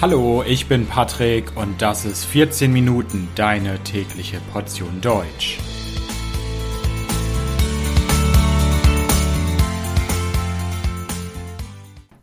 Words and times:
Hallo, 0.00 0.44
ich 0.46 0.66
bin 0.66 0.86
Patrick 0.86 1.56
und 1.56 1.82
das 1.82 2.04
ist 2.04 2.24
14 2.24 2.72
Minuten 2.72 3.26
deine 3.34 3.82
tägliche 3.82 4.38
Portion 4.52 5.00
Deutsch. 5.00 5.58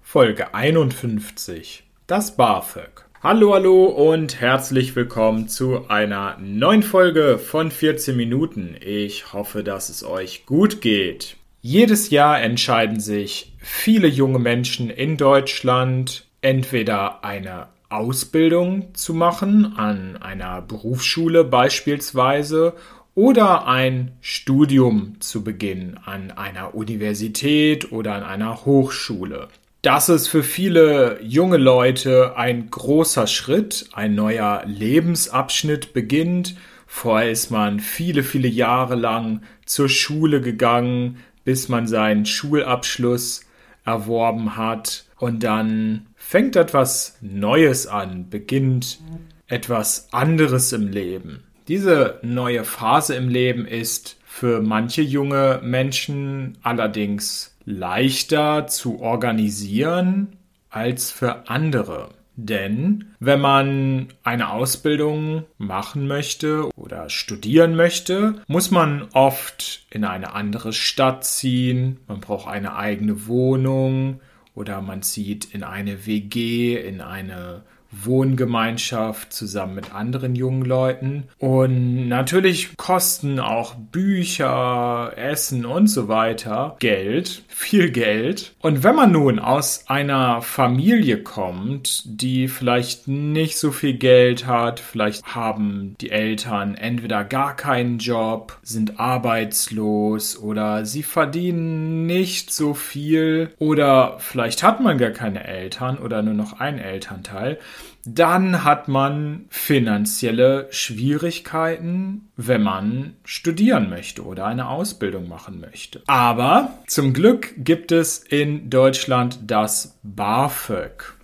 Folge 0.01 0.53
51. 0.53 1.83
Das 2.07 2.37
BAföG. 2.37 3.03
Hallo, 3.21 3.53
hallo 3.53 3.83
und 3.87 4.39
herzlich 4.39 4.95
willkommen 4.95 5.49
zu 5.49 5.89
einer 5.89 6.37
neuen 6.39 6.81
Folge 6.81 7.37
von 7.37 7.71
14 7.71 8.15
Minuten. 8.15 8.77
Ich 8.79 9.33
hoffe, 9.33 9.65
dass 9.65 9.89
es 9.89 10.05
euch 10.05 10.45
gut 10.45 10.79
geht. 10.79 11.35
Jedes 11.61 12.09
Jahr 12.09 12.41
entscheiden 12.41 13.01
sich 13.01 13.51
viele 13.59 14.07
junge 14.07 14.39
Menschen 14.39 14.89
in 14.89 15.17
Deutschland 15.17 16.25
entweder 16.45 17.23
eine 17.23 17.69
Ausbildung 17.89 18.93
zu 18.93 19.15
machen 19.15 19.77
an 19.77 20.15
einer 20.17 20.61
Berufsschule 20.61 21.43
beispielsweise 21.43 22.75
oder 23.15 23.67
ein 23.67 24.11
Studium 24.21 25.15
zu 25.19 25.43
beginnen 25.43 25.99
an 26.05 26.29
einer 26.29 26.75
Universität 26.75 27.91
oder 27.91 28.13
an 28.13 28.23
einer 28.23 28.63
Hochschule. 28.63 29.47
Das 29.81 30.07
ist 30.07 30.27
für 30.27 30.43
viele 30.43 31.19
junge 31.23 31.57
Leute 31.57 32.37
ein 32.37 32.69
großer 32.69 33.25
Schritt, 33.25 33.89
ein 33.93 34.13
neuer 34.13 34.61
Lebensabschnitt 34.67 35.93
beginnt. 35.93 36.55
Vorher 36.85 37.31
ist 37.31 37.49
man 37.49 37.79
viele, 37.79 38.21
viele 38.21 38.47
Jahre 38.47 38.93
lang 38.93 39.41
zur 39.65 39.89
Schule 39.89 40.41
gegangen, 40.41 41.17
bis 41.43 41.69
man 41.69 41.87
seinen 41.87 42.27
Schulabschluss 42.27 43.41
erworben 43.83 44.57
hat 44.57 45.05
und 45.17 45.43
dann 45.43 46.07
fängt 46.27 46.55
etwas 46.55 47.17
Neues 47.21 47.85
an, 47.85 48.31
beginnt 48.31 48.99
etwas 49.45 50.07
anderes 50.11 50.73
im 50.73 50.87
Leben. 50.87 51.43
Diese 51.67 52.19
neue 52.23 52.63
Phase 52.63 53.13
im 53.13 53.29
Leben 53.29 53.67
ist 53.67 54.17
für 54.25 54.59
manche 54.59 55.03
junge 55.03 55.61
Menschen 55.63 56.57
allerdings 56.63 57.55
leichter 57.63 58.65
zu 58.65 59.01
organisieren 59.01 60.37
als 60.71 61.11
für 61.11 61.47
andere. 61.47 62.09
Denn 62.35 63.13
wenn 63.19 63.39
man 63.39 64.07
eine 64.23 64.49
Ausbildung 64.49 65.43
machen 65.59 66.07
möchte 66.07 66.69
oder 66.75 67.09
studieren 67.09 67.75
möchte, 67.75 68.41
muss 68.47 68.71
man 68.71 69.07
oft 69.13 69.85
in 69.91 70.03
eine 70.03 70.33
andere 70.33 70.73
Stadt 70.73 71.23
ziehen, 71.23 71.99
man 72.07 72.19
braucht 72.19 72.49
eine 72.49 72.75
eigene 72.75 73.27
Wohnung 73.27 74.21
oder 74.55 74.81
man 74.81 75.01
zieht 75.01 75.53
in 75.53 75.63
eine 75.63 76.05
WG, 76.05 76.75
in 76.77 77.01
eine 77.01 77.63
Wohngemeinschaft 78.03 79.31
zusammen 79.31 79.75
mit 79.75 79.93
anderen 79.93 80.35
jungen 80.35 80.65
Leuten. 80.65 81.23
Und 81.37 82.07
natürlich 82.07 82.75
kosten 82.77 83.39
auch 83.39 83.75
Bücher, 83.75 85.13
Essen 85.15 85.65
und 85.65 85.87
so 85.87 86.07
weiter 86.07 86.75
Geld, 86.79 87.43
viel 87.47 87.91
Geld. 87.91 88.53
Und 88.59 88.83
wenn 88.83 88.95
man 88.95 89.11
nun 89.11 89.39
aus 89.39 89.85
einer 89.87 90.41
Familie 90.41 91.23
kommt, 91.23 92.03
die 92.05 92.47
vielleicht 92.47 93.07
nicht 93.07 93.57
so 93.57 93.71
viel 93.71 93.93
Geld 93.93 94.45
hat, 94.45 94.79
vielleicht 94.79 95.35
haben 95.35 95.95
die 96.01 96.11
Eltern 96.11 96.75
entweder 96.75 97.23
gar 97.23 97.55
keinen 97.55 97.99
Job, 97.99 98.57
sind 98.61 98.99
arbeitslos 98.99 100.37
oder 100.37 100.85
sie 100.85 101.03
verdienen 101.03 102.05
nicht 102.05 102.51
so 102.51 102.73
viel 102.73 103.51
oder 103.59 104.17
vielleicht 104.19 104.63
hat 104.63 104.81
man 104.81 104.97
gar 104.97 105.11
keine 105.11 105.45
Eltern 105.45 105.97
oder 105.97 106.21
nur 106.21 106.33
noch 106.33 106.59
einen 106.59 106.79
Elternteil, 106.79 107.59
dann 108.05 108.63
hat 108.63 108.87
man 108.87 109.45
finanzielle 109.49 110.67
Schwierigkeiten, 110.71 112.29
wenn 112.37 112.63
man 112.63 113.15
studieren 113.23 113.89
möchte 113.89 114.23
oder 114.25 114.45
eine 114.45 114.69
Ausbildung 114.69 115.27
machen 115.27 115.59
möchte. 115.59 116.01
Aber 116.07 116.77
zum 116.87 117.13
Glück 117.13 117.53
gibt 117.57 117.91
es 117.91 118.19
in 118.19 118.69
Deutschland 118.69 119.39
das 119.47 119.97
BAföG. 120.03 121.15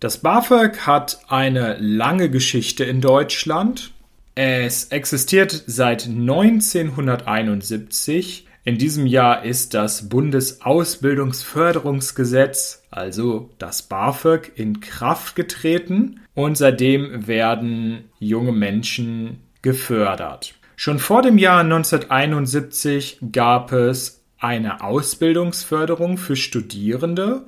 Das 0.00 0.18
BAföG 0.18 0.88
hat 0.88 1.20
eine 1.28 1.76
lange 1.78 2.28
Geschichte 2.28 2.82
in 2.82 3.00
Deutschland. 3.00 3.92
Es 4.42 4.86
existiert 4.86 5.64
seit 5.66 6.06
1971. 6.06 8.46
In 8.64 8.78
diesem 8.78 9.04
Jahr 9.04 9.44
ist 9.44 9.74
das 9.74 10.08
Bundesausbildungsförderungsgesetz, 10.08 12.82
also 12.90 13.50
das 13.58 13.82
BAföG, 13.82 14.52
in 14.54 14.80
Kraft 14.80 15.36
getreten 15.36 16.20
und 16.32 16.56
seitdem 16.56 17.26
werden 17.26 18.04
junge 18.18 18.52
Menschen 18.52 19.40
gefördert. 19.60 20.54
Schon 20.74 21.00
vor 21.00 21.20
dem 21.20 21.36
Jahr 21.36 21.60
1971 21.60 23.18
gab 23.32 23.72
es 23.72 24.22
eine 24.38 24.82
Ausbildungsförderung 24.82 26.16
für 26.16 26.36
Studierende, 26.36 27.44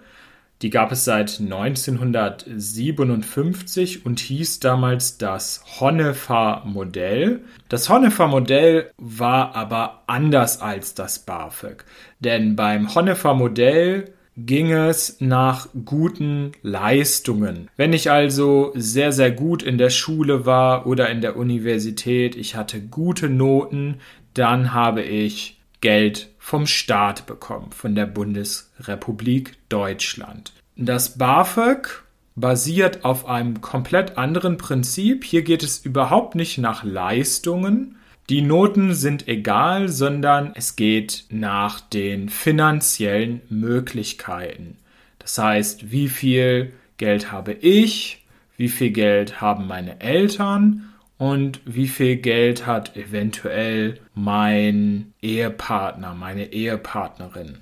die 0.63 0.71
gab 0.71 0.93
es 0.93 1.05
seit 1.05 1.41
1957 1.41 4.07
und 4.07 4.21
hieß 4.21 4.61
damals 4.61 5.19
das 5.19 5.65
Honefer-Modell. 5.81 7.41
Das 7.69 7.89
Honefer-Modell 7.89 8.93
war 8.97 9.57
aber 9.57 10.05
anders 10.07 10.61
als 10.61 10.95
das 10.95 11.19
BAföG. 11.19 11.85
Denn 12.21 12.55
beim 12.55 12.95
Honefer-Modell 12.95 14.13
ging 14.37 14.71
es 14.73 15.17
nach 15.21 15.69
guten 15.85 16.53
Leistungen. 16.63 17.69
Wenn 17.77 17.93
ich 17.93 18.11
also 18.11 18.73
sehr, 18.75 19.13
sehr 19.13 19.31
gut 19.31 19.63
in 19.63 19.79
der 19.79 19.91
Schule 19.91 20.47
war 20.47 20.87
oder 20.87 21.11
in 21.11 21.21
der 21.21 21.37
Universität, 21.37 22.35
ich 22.37 22.57
hatte 22.57 22.81
gute 22.81 23.29
Noten, 23.29 23.97
dann 24.33 24.73
habe 24.73 25.03
ich 25.03 25.61
Geld 25.83 26.31
vom 26.39 26.67
Staat 26.67 27.27
bekommen, 27.27 27.71
von 27.73 27.95
der 27.95 28.07
Bundesrepublik 28.07 29.59
Deutschland. 29.69 30.53
Das 30.77 31.19
BAföG 31.19 32.03
basiert 32.35 33.05
auf 33.05 33.27
einem 33.27 33.61
komplett 33.61 34.17
anderen 34.17 34.57
Prinzip. 34.57 35.25
Hier 35.25 35.43
geht 35.43 35.63
es 35.63 35.85
überhaupt 35.85 36.35
nicht 36.35 36.57
nach 36.57 36.83
Leistungen. 36.83 37.97
Die 38.31 38.41
Noten 38.41 38.95
sind 38.95 39.29
egal, 39.29 39.89
sondern 39.89 40.53
es 40.55 40.77
geht 40.77 41.27
nach 41.29 41.81
den 41.81 42.31
finanziellen 42.31 43.43
Möglichkeiten. 43.51 44.79
Das 45.19 45.37
heißt, 45.37 45.91
wie 45.91 46.09
viel 46.09 46.73
Geld 46.97 47.33
habe 47.33 47.53
ich, 47.53 48.25
wie 48.57 48.69
viel 48.69 48.91
Geld 48.91 49.41
haben 49.41 49.67
meine 49.67 50.01
Eltern 50.01 50.92
und 51.23 51.61
wie 51.65 51.87
viel 51.87 52.17
Geld 52.17 52.67
hat 52.67 52.97
eventuell 52.97 54.01
mein 54.13 55.13
Ehepartner, 55.23 56.15
meine 56.15 56.53
Ehepartnerin. 56.53 57.59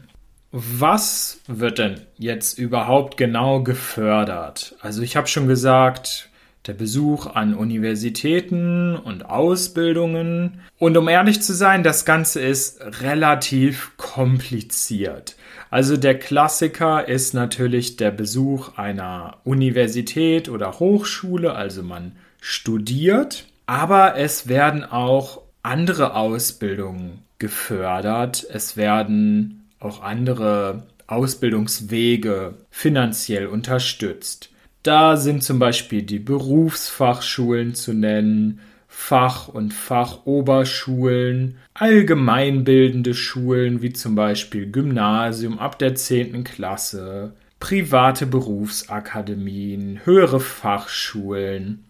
Was 0.50 1.42
wird 1.46 1.76
denn 1.76 2.00
jetzt 2.16 2.58
überhaupt 2.58 3.18
genau 3.18 3.62
gefördert? 3.62 4.76
Also 4.80 5.02
ich 5.02 5.14
habe 5.14 5.26
schon 5.26 5.46
gesagt, 5.46 6.30
der 6.66 6.72
Besuch 6.72 7.26
an 7.26 7.52
Universitäten 7.54 8.96
und 8.96 9.26
Ausbildungen. 9.26 10.62
Und 10.78 10.96
um 10.96 11.06
ehrlich 11.06 11.42
zu 11.42 11.52
sein, 11.52 11.82
das 11.82 12.06
Ganze 12.06 12.40
ist 12.40 12.80
relativ 13.02 13.94
kompliziert. 13.98 15.36
Also 15.68 15.98
der 15.98 16.18
Klassiker 16.18 17.06
ist 17.06 17.34
natürlich 17.34 17.98
der 17.98 18.10
Besuch 18.10 18.78
einer 18.78 19.36
Universität 19.44 20.48
oder 20.48 20.80
Hochschule, 20.80 21.52
also 21.52 21.82
man 21.82 22.12
studiert, 22.40 23.49
aber 23.70 24.16
es 24.16 24.48
werden 24.48 24.82
auch 24.82 25.42
andere 25.62 26.16
Ausbildungen 26.16 27.20
gefördert. 27.38 28.44
Es 28.52 28.76
werden 28.76 29.68
auch 29.78 30.02
andere 30.02 30.88
Ausbildungswege 31.06 32.54
finanziell 32.68 33.46
unterstützt. 33.46 34.50
Da 34.82 35.16
sind 35.16 35.44
zum 35.44 35.60
Beispiel 35.60 36.02
die 36.02 36.18
Berufsfachschulen 36.18 37.76
zu 37.76 37.92
nennen, 37.92 38.58
Fach- 38.88 39.46
und 39.46 39.72
Fachoberschulen, 39.72 41.58
allgemeinbildende 41.72 43.14
Schulen 43.14 43.82
wie 43.82 43.92
zum 43.92 44.16
Beispiel 44.16 44.68
Gymnasium 44.68 45.60
ab 45.60 45.78
der 45.78 45.94
10. 45.94 46.42
Klasse, 46.42 47.34
private 47.60 48.26
Berufsakademien, 48.26 50.00
höhere 50.02 50.40
Fachschulen 50.40 51.84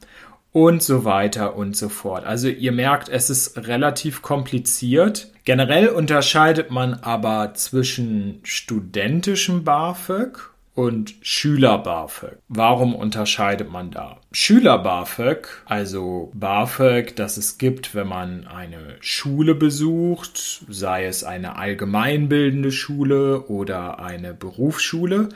und 0.52 0.82
so 0.82 1.04
weiter 1.04 1.56
und 1.56 1.76
so 1.76 1.88
fort. 1.88 2.24
Also 2.24 2.48
ihr 2.48 2.72
merkt, 2.72 3.08
es 3.08 3.30
ist 3.30 3.56
relativ 3.66 4.22
kompliziert. 4.22 5.28
Generell 5.44 5.88
unterscheidet 5.88 6.70
man 6.70 6.94
aber 6.94 7.54
zwischen 7.54 8.40
studentischem 8.42 9.64
BAföG 9.64 10.50
und 10.74 11.14
Schüler 11.20 11.78
BAföG. 11.78 12.38
Warum 12.48 12.94
unterscheidet 12.94 13.70
man 13.70 13.90
da? 13.90 14.18
Schüler 14.32 14.78
BAföG, 14.78 15.48
also 15.66 16.30
BAföG, 16.34 17.14
das 17.16 17.36
es 17.36 17.58
gibt, 17.58 17.94
wenn 17.94 18.08
man 18.08 18.46
eine 18.46 18.96
Schule 19.00 19.54
besucht, 19.54 20.64
sei 20.68 21.04
es 21.04 21.24
eine 21.24 21.56
allgemeinbildende 21.56 22.72
Schule 22.72 23.42
oder 23.42 23.98
eine 23.98 24.32
Berufsschule, 24.32 25.28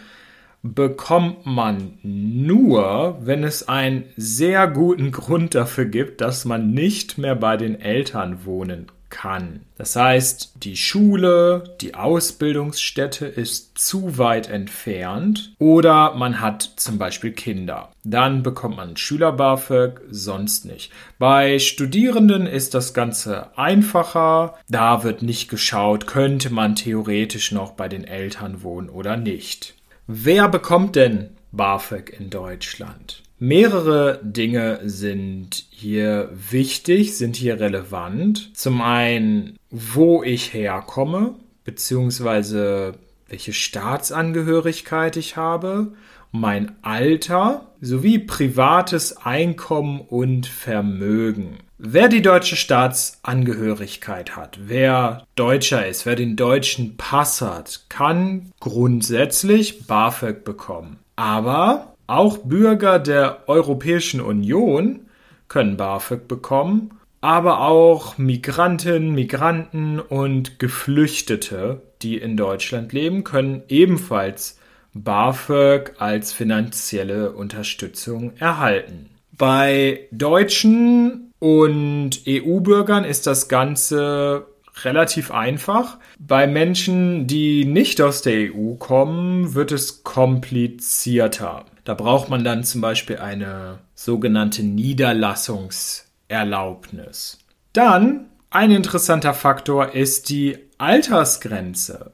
bekommt 0.65 1.45
man 1.45 1.99
nur, 2.03 3.19
wenn 3.21 3.45
es 3.45 3.69
einen 3.69 4.05
sehr 4.17 4.67
guten 4.67 5.13
Grund 5.13 5.55
dafür 5.55 5.85
gibt, 5.85 6.23
dass 6.23 6.47
man 6.47 6.71
nicht 6.71 7.19
mehr 7.19 7.37
bei 7.37 7.59
den 7.59 7.79
Eltern 7.79 8.47
wohnen 8.47 8.87
kann. 9.11 9.61
Das 9.77 9.95
heißt, 9.95 10.55
die 10.63 10.77
Schule, 10.77 11.77
die 11.83 11.95
Ausbildungsstätte 11.95 13.27
ist 13.27 13.77
zu 13.79 14.17
weit 14.17 14.49
entfernt 14.49 15.55
oder 15.59 16.15
man 16.15 16.41
hat 16.41 16.63
zum 16.77 16.97
Beispiel 16.99 17.33
Kinder. 17.33 17.91
Dann 18.03 18.43
bekommt 18.43 18.77
man 18.77 18.97
Schüler-BAföG, 18.97 20.01
sonst 20.11 20.65
nicht. 20.65 20.91
Bei 21.19 21.59
Studierenden 21.59 22.47
ist 22.47 22.73
das 22.73 22.95
Ganze 22.95 23.57
einfacher. 23.59 24.55
Da 24.69 25.05
wird 25.05 25.23
nicht 25.23 25.49
geschaut, 25.49 26.07
könnte 26.07 26.51
man 26.51 26.75
theoretisch 26.75 27.53
noch 27.53 27.73
bei 27.73 27.89
den 27.89 28.05
Eltern 28.05 28.63
wohnen 28.63 28.89
oder 28.89 29.19
nicht. 29.19 29.75
Wer 30.07 30.51
bekommt 30.51 30.97
denn 30.97 31.31
BAföG 31.51 32.11
in 32.11 32.29
Deutschland? 32.29 33.23
Mehrere 33.39 34.21
Dinge 34.23 34.81
sind 34.85 35.65
hier 35.71 36.31
wichtig, 36.35 37.17
sind 37.17 37.37
hier 37.37 37.59
relevant. 37.59 38.55
Zum 38.55 38.83
einen, 38.83 39.57
wo 39.71 40.23
ich 40.23 40.53
herkomme, 40.53 41.37
beziehungsweise 41.65 42.95
welche 43.29 43.55
Staatsangehörigkeit 43.55 45.17
ich 45.17 45.37
habe, 45.37 45.95
mein 46.35 46.73
Alter 46.83 47.69
sowie 47.81 48.19
privates 48.19 49.17
Einkommen 49.25 50.01
und 50.01 50.47
Vermögen. 50.47 51.59
Wer 51.79 52.09
die 52.09 52.23
deutsche 52.23 52.57
Staatsangehörigkeit 52.57 54.35
hat, 54.35 54.59
wer 54.65 55.27
Deutscher 55.37 55.87
ist, 55.87 56.07
wer 56.07 56.17
den 56.17 56.35
deutschen 56.35 56.97
Pass 56.97 57.41
hat, 57.41 57.87
kann 57.89 58.51
grundsätzlich 58.59 59.87
BAföG 59.87 60.45
bekommen. 60.45 60.99
Aber 61.15 61.95
auch 62.09 62.39
Bürger 62.39 62.99
der 62.99 63.49
Europäischen 63.49 64.21
Union 64.21 65.07
können 65.47 65.77
BAföG 65.77 66.27
bekommen, 66.27 66.99
aber 67.21 67.61
auch 67.61 68.19
Migranten, 68.19 69.13
Migranten 69.13 70.01
und 70.01 70.59
Geflüchtete, 70.59 71.81
die 72.03 72.19
in 72.19 72.37
Deutschland 72.37 72.93
leben, 72.93 73.23
können 73.23 73.63
ebenfalls 73.69 74.59
BAföG 74.95 75.93
als 75.99 76.33
finanzielle 76.33 77.33
Unterstützung 77.33 78.33
erhalten. 78.39 79.11
Bei 79.37 80.07
Deutschen 80.13 81.33
und 81.41 82.23
EU-Bürgern 82.27 83.05
ist 83.05 83.27
das 83.27 83.49
Ganze 83.49 84.47
relativ 84.83 85.31
einfach. 85.31 85.99
Bei 86.19 86.47
Menschen, 86.47 87.27
die 87.27 87.65
nicht 87.65 88.01
aus 88.01 88.23
der 88.23 88.55
EU 88.55 88.75
kommen, 88.75 89.55
wird 89.55 89.73
es 89.73 90.05
komplizierter. 90.05 91.67
Da 91.85 91.95
braucht 91.95 92.29
man 92.31 92.45
dann 92.45 92.63
zum 92.65 92.81
Beispiel 92.81 93.19
eine 93.19 93.81
sogenannte 93.95 94.63
Niederlassungserlaubnis. 94.63 97.39
Dann 97.73 98.27
ein 98.51 98.71
interessanter 98.71 99.35
Faktor 99.35 99.95
ist 99.95 100.31
die 100.31 100.57
Altersgrenze. 100.79 102.13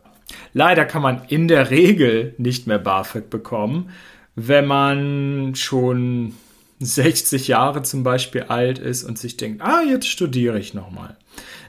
Leider 0.52 0.84
kann 0.84 1.02
man 1.02 1.22
in 1.28 1.48
der 1.48 1.70
Regel 1.70 2.34
nicht 2.38 2.66
mehr 2.66 2.78
BAföG 2.78 3.30
bekommen, 3.30 3.90
wenn 4.34 4.66
man 4.66 5.54
schon 5.54 6.34
60 6.80 7.48
Jahre 7.48 7.82
zum 7.82 8.02
Beispiel 8.02 8.44
alt 8.44 8.78
ist 8.78 9.04
und 9.04 9.18
sich 9.18 9.36
denkt, 9.36 9.62
ah, 9.62 9.82
jetzt 9.82 10.08
studiere 10.08 10.58
ich 10.58 10.74
nochmal. 10.74 11.16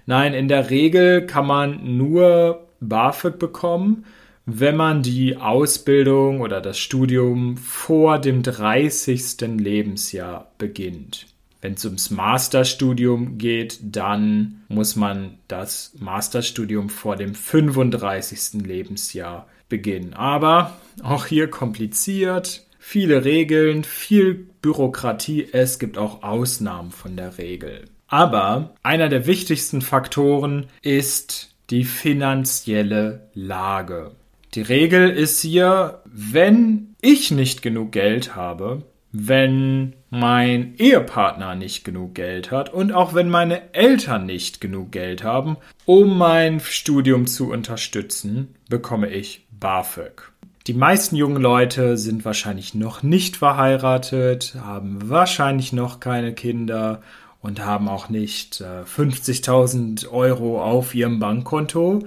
Nein, 0.05 0.33
in 0.33 0.47
der 0.47 0.69
Regel 0.69 1.25
kann 1.25 1.45
man 1.45 1.97
nur 1.97 2.67
BAföG 2.79 3.37
bekommen, 3.37 4.05
wenn 4.45 4.75
man 4.75 5.03
die 5.03 5.37
Ausbildung 5.37 6.41
oder 6.41 6.61
das 6.61 6.79
Studium 6.79 7.57
vor 7.57 8.19
dem 8.19 8.41
30. 8.41 9.41
Lebensjahr 9.57 10.51
beginnt. 10.57 11.27
Wenn 11.61 11.73
es 11.75 11.85
ums 11.85 12.09
Masterstudium 12.09 13.37
geht, 13.37 13.79
dann 13.81 14.63
muss 14.67 14.95
man 14.95 15.37
das 15.47 15.93
Masterstudium 15.99 16.89
vor 16.89 17.15
dem 17.15 17.35
35. 17.35 18.63
Lebensjahr 18.65 19.47
beginnen. 19.69 20.13
Aber 20.13 20.75
auch 21.03 21.27
hier 21.27 21.49
kompliziert, 21.49 22.65
viele 22.79 23.23
Regeln, 23.25 23.83
viel 23.83 24.47
Bürokratie. 24.61 25.47
Es 25.51 25.77
gibt 25.77 25.97
auch 25.97 26.23
Ausnahmen 26.23 26.91
von 26.91 27.15
der 27.15 27.37
Regel. 27.37 27.85
Aber 28.07 28.75
einer 28.83 29.07
der 29.07 29.25
wichtigsten 29.25 29.81
Faktoren 29.81 30.65
ist 30.81 31.55
die 31.69 31.85
finanzielle 31.85 33.29
Lage. 33.33 34.11
Die 34.53 34.61
Regel 34.61 35.09
ist 35.09 35.41
hier, 35.41 36.01
wenn 36.05 36.95
ich 37.01 37.31
nicht 37.31 37.61
genug 37.61 37.93
Geld 37.93 38.35
habe, 38.35 38.83
wenn 39.11 39.93
mein 40.09 40.75
Ehepartner 40.77 41.55
nicht 41.55 41.83
genug 41.83 42.15
Geld 42.15 42.51
hat 42.51 42.73
und 42.73 42.91
auch 42.91 43.13
wenn 43.13 43.29
meine 43.29 43.73
Eltern 43.73 44.25
nicht 44.25 44.61
genug 44.61 44.91
Geld 44.91 45.23
haben, 45.23 45.57
um 45.85 46.17
mein 46.17 46.59
Studium 46.59 47.27
zu 47.27 47.49
unterstützen, 47.49 48.55
bekomme 48.69 49.09
ich 49.09 49.47
BAföG. 49.51 50.31
Die 50.67 50.73
meisten 50.73 51.15
jungen 51.15 51.41
Leute 51.41 51.97
sind 51.97 52.23
wahrscheinlich 52.23 52.75
noch 52.75 53.03
nicht 53.03 53.37
verheiratet, 53.37 54.55
haben 54.63 55.09
wahrscheinlich 55.09 55.73
noch 55.73 55.99
keine 55.99 56.33
Kinder 56.33 57.01
und 57.41 57.65
haben 57.65 57.89
auch 57.89 58.09
nicht 58.09 58.61
äh, 58.61 58.83
50.000 58.83 60.07
Euro 60.09 60.63
auf 60.63 60.93
ihrem 60.93 61.19
Bankkonto. 61.19 62.03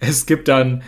Es 0.00 0.26
gibt 0.26 0.48
dann 0.48 0.82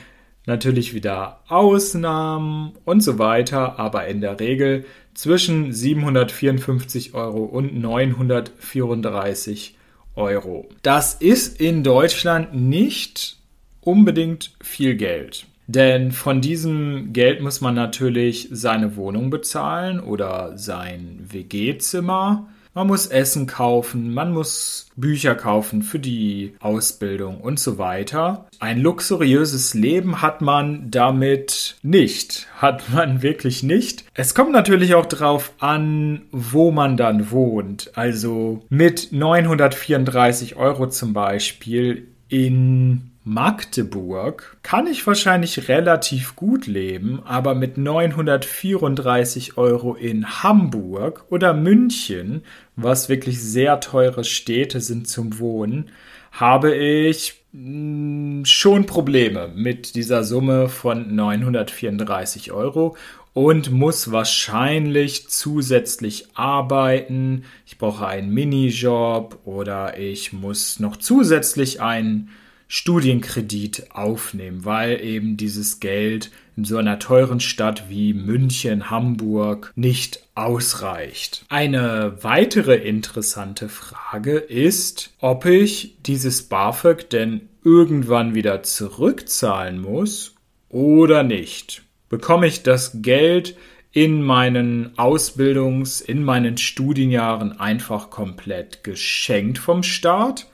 natürlich 0.46 0.94
wieder 0.94 1.40
Ausnahmen 1.48 2.72
und 2.84 3.00
so 3.02 3.18
weiter, 3.18 3.78
aber 3.78 4.06
in 4.06 4.20
der 4.20 4.40
Regel 4.40 4.84
zwischen 5.14 5.72
754 5.72 7.14
Euro 7.14 7.44
und 7.44 7.78
934 7.78 9.76
Euro. 10.14 10.68
Das 10.82 11.14
ist 11.14 11.60
in 11.60 11.82
Deutschland 11.82 12.54
nicht 12.54 13.36
unbedingt 13.80 14.52
viel 14.60 14.96
Geld. 14.96 15.46
Denn 15.66 16.12
von 16.12 16.40
diesem 16.40 17.12
Geld 17.12 17.42
muss 17.42 17.60
man 17.60 17.74
natürlich 17.74 18.48
seine 18.52 18.94
Wohnung 18.96 19.30
bezahlen 19.30 19.98
oder 19.98 20.56
sein 20.56 21.26
WG-Zimmer 21.28 22.48
man 22.76 22.88
muss 22.88 23.06
Essen 23.06 23.46
kaufen, 23.46 24.12
man 24.12 24.34
muss 24.34 24.90
Bücher 24.96 25.34
kaufen 25.34 25.82
für 25.82 25.98
die 25.98 26.54
Ausbildung 26.60 27.40
und 27.40 27.58
so 27.58 27.78
weiter. 27.78 28.46
Ein 28.60 28.80
luxuriöses 28.80 29.72
Leben 29.72 30.20
hat 30.20 30.42
man 30.42 30.90
damit 30.90 31.76
nicht. 31.82 32.48
Hat 32.58 32.92
man 32.92 33.22
wirklich 33.22 33.62
nicht. 33.62 34.04
Es 34.12 34.34
kommt 34.34 34.52
natürlich 34.52 34.94
auch 34.94 35.06
darauf 35.06 35.52
an, 35.58 36.26
wo 36.32 36.70
man 36.70 36.98
dann 36.98 37.30
wohnt. 37.30 37.92
Also 37.96 38.62
mit 38.68 39.10
934 39.10 40.56
Euro 40.56 40.86
zum 40.90 41.14
Beispiel 41.14 42.08
in 42.28 43.10
Magdeburg 43.28 44.56
kann 44.62 44.86
ich 44.86 45.04
wahrscheinlich 45.04 45.68
relativ 45.68 46.36
gut 46.36 46.68
leben, 46.68 47.20
aber 47.24 47.56
mit 47.56 47.76
934 47.76 49.58
Euro 49.58 49.96
in 49.96 50.44
Hamburg 50.44 51.24
oder 51.28 51.52
München, 51.52 52.44
was 52.76 53.08
wirklich 53.08 53.42
sehr 53.42 53.80
teure 53.80 54.22
Städte 54.22 54.80
sind 54.80 55.08
zum 55.08 55.40
Wohnen, 55.40 55.90
habe 56.30 56.72
ich 56.76 57.42
hm, 57.52 58.44
schon 58.44 58.86
Probleme 58.86 59.50
mit 59.52 59.96
dieser 59.96 60.22
Summe 60.22 60.68
von 60.68 61.12
934 61.12 62.52
Euro 62.52 62.96
und 63.32 63.72
muss 63.72 64.12
wahrscheinlich 64.12 65.28
zusätzlich 65.28 66.28
arbeiten. 66.34 67.42
Ich 67.66 67.76
brauche 67.76 68.06
einen 68.06 68.32
Minijob 68.32 69.40
oder 69.44 69.98
ich 69.98 70.32
muss 70.32 70.78
noch 70.78 70.96
zusätzlich 70.96 71.80
einen 71.80 72.30
Studienkredit 72.68 73.90
aufnehmen, 73.92 74.64
weil 74.64 75.00
eben 75.00 75.36
dieses 75.36 75.80
Geld 75.80 76.30
in 76.56 76.64
so 76.64 76.78
einer 76.78 76.98
teuren 76.98 77.40
Stadt 77.40 77.88
wie 77.88 78.14
München, 78.14 78.90
Hamburg 78.90 79.72
nicht 79.76 80.20
ausreicht. 80.34 81.44
Eine 81.48 82.18
weitere 82.22 82.76
interessante 82.76 83.68
Frage 83.68 84.36
ist, 84.36 85.12
ob 85.20 85.44
ich 85.44 85.96
dieses 86.02 86.44
BAföG 86.44 87.08
denn 87.10 87.48
irgendwann 87.62 88.34
wieder 88.34 88.62
zurückzahlen 88.62 89.80
muss 89.80 90.34
oder 90.68 91.22
nicht. 91.22 91.82
Bekomme 92.08 92.46
ich 92.46 92.62
das 92.62 93.02
Geld 93.02 93.56
in 93.92 94.22
meinen 94.22 94.96
Ausbildungs-, 94.96 96.02
in 96.02 96.22
meinen 96.22 96.58
Studienjahren 96.58 97.58
einfach 97.58 98.10
komplett 98.10 98.84
geschenkt 98.84 99.58
vom 99.58 99.82
Staat? 99.82 100.46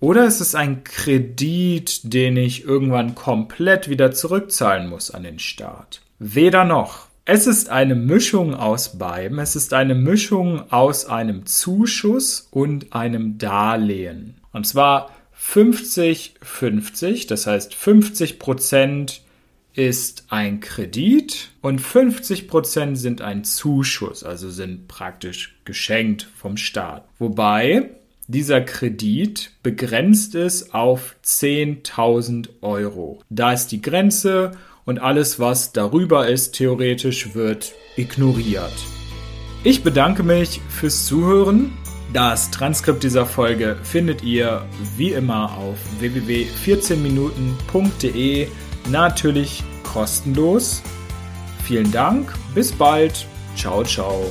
Oder 0.00 0.24
ist 0.24 0.40
es 0.40 0.54
ein 0.54 0.82
Kredit, 0.82 2.12
den 2.12 2.38
ich 2.38 2.64
irgendwann 2.64 3.14
komplett 3.14 3.90
wieder 3.90 4.12
zurückzahlen 4.12 4.88
muss 4.88 5.10
an 5.10 5.24
den 5.24 5.38
Staat? 5.38 6.00
Weder 6.18 6.64
noch. 6.64 7.08
Es 7.26 7.46
ist 7.46 7.68
eine 7.68 7.94
Mischung 7.94 8.54
aus 8.54 8.98
beidem. 8.98 9.38
Es 9.38 9.54
ist 9.56 9.74
eine 9.74 9.94
Mischung 9.94 10.72
aus 10.72 11.04
einem 11.04 11.44
Zuschuss 11.44 12.48
und 12.50 12.94
einem 12.94 13.36
Darlehen. 13.36 14.40
Und 14.52 14.66
zwar 14.66 15.10
50-50. 15.38 17.28
Das 17.28 17.46
heißt, 17.46 17.74
50 17.74 18.38
Prozent 18.38 19.20
ist 19.74 20.24
ein 20.30 20.60
Kredit 20.60 21.50
und 21.60 21.78
50 21.78 22.48
Prozent 22.48 22.98
sind 22.98 23.22
ein 23.22 23.44
Zuschuss, 23.44 24.24
also 24.24 24.50
sind 24.50 24.88
praktisch 24.88 25.60
geschenkt 25.64 26.28
vom 26.36 26.56
Staat. 26.56 27.06
Wobei 27.18 27.90
dieser 28.30 28.60
Kredit 28.60 29.52
begrenzt 29.62 30.34
ist 30.34 30.74
auf 30.74 31.14
10.000 31.24 32.48
Euro. 32.62 33.22
Da 33.28 33.52
ist 33.52 33.68
die 33.68 33.80
Grenze 33.82 34.52
und 34.84 35.00
alles, 35.00 35.38
was 35.40 35.72
darüber 35.72 36.28
ist, 36.28 36.52
theoretisch 36.52 37.34
wird 37.34 37.72
ignoriert. 37.96 38.72
Ich 39.64 39.82
bedanke 39.82 40.22
mich 40.22 40.60
fürs 40.68 41.06
Zuhören. 41.06 41.72
Das 42.12 42.50
Transkript 42.50 43.02
dieser 43.02 43.24
Folge 43.26 43.76
findet 43.82 44.22
ihr 44.22 44.66
wie 44.96 45.12
immer 45.12 45.56
auf 45.56 45.78
www.14minuten.de, 46.00 48.48
natürlich 48.90 49.62
kostenlos. 49.82 50.82
Vielen 51.64 51.90
Dank, 51.92 52.34
bis 52.54 52.72
bald, 52.72 53.26
ciao, 53.54 53.84
ciao. 53.84 54.24